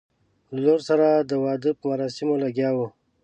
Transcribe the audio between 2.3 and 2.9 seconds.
لګیا وو.